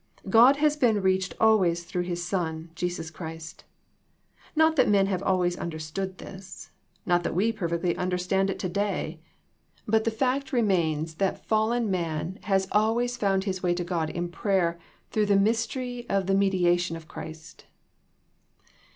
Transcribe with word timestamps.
God 0.31 0.55
has 0.55 0.75
been 0.75 1.03
reached 1.03 1.35
always 1.39 1.83
through 1.83 2.01
His 2.09 2.25
Son, 2.25 2.71
Jesus 2.73 3.11
Christ. 3.11 3.65
Not 4.55 4.75
that 4.75 4.89
men 4.89 5.05
have 5.05 5.21
always 5.21 5.55
understood 5.57 6.17
this, 6.17 6.71
not 7.05 7.21
that 7.21 7.35
we 7.35 7.51
perfectly 7.51 7.95
understand 7.95 8.49
it 8.49 8.57
to 8.57 8.67
day, 8.67 9.19
but 9.85 10.03
the 10.03 10.09
26 10.09 10.09
THE 10.09 10.09
PEACTICE 10.09 10.13
OF 10.13 10.15
PEAYEE 10.15 10.39
fact 10.39 10.53
remains 10.53 11.13
that 11.17 11.45
fallen 11.45 11.91
man 11.91 12.39
has 12.45 12.67
always 12.71 13.15
found 13.15 13.43
his 13.43 13.61
way 13.61 13.75
to 13.75 13.83
God 13.83 14.09
in 14.09 14.29
prayer 14.29 14.79
through 15.11 15.27
the 15.27 15.35
mystery 15.35 16.07
of 16.09 16.25
the 16.25 16.33
mediation 16.33 16.95
of 16.95 17.07
Christ. 17.07 17.65